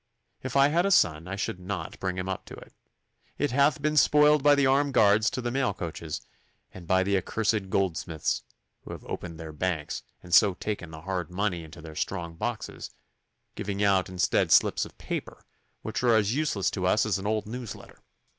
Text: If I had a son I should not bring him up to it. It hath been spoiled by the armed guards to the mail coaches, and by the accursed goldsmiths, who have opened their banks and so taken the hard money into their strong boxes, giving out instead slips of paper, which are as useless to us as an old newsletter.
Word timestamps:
If 0.41 0.55
I 0.55 0.69
had 0.69 0.83
a 0.83 0.89
son 0.89 1.27
I 1.27 1.35
should 1.35 1.59
not 1.59 1.99
bring 1.99 2.17
him 2.17 2.27
up 2.27 2.45
to 2.45 2.55
it. 2.55 2.73
It 3.37 3.51
hath 3.51 3.83
been 3.83 3.95
spoiled 3.95 4.41
by 4.41 4.55
the 4.55 4.65
armed 4.65 4.95
guards 4.95 5.29
to 5.29 5.41
the 5.43 5.51
mail 5.51 5.75
coaches, 5.75 6.21
and 6.73 6.87
by 6.87 7.03
the 7.03 7.15
accursed 7.17 7.69
goldsmiths, 7.69 8.41
who 8.83 8.93
have 8.93 9.05
opened 9.05 9.39
their 9.39 9.53
banks 9.53 10.01
and 10.23 10.33
so 10.33 10.55
taken 10.55 10.89
the 10.89 11.01
hard 11.01 11.29
money 11.29 11.63
into 11.63 11.83
their 11.83 11.93
strong 11.93 12.33
boxes, 12.33 12.89
giving 13.53 13.83
out 13.83 14.09
instead 14.09 14.51
slips 14.51 14.85
of 14.85 14.97
paper, 14.97 15.45
which 15.83 16.01
are 16.01 16.15
as 16.15 16.33
useless 16.33 16.71
to 16.71 16.87
us 16.87 17.05
as 17.05 17.19
an 17.19 17.27
old 17.27 17.45
newsletter. 17.45 17.99